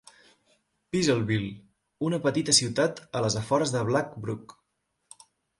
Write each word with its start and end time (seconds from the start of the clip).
Peasleville: 0.95 1.51
una 2.09 2.19
petita 2.25 2.57
ciutat 2.63 3.03
a 3.21 3.23
les 3.27 3.39
afores 3.43 3.75
de 3.77 3.85
Black 3.91 4.21
Brook. 4.25 4.57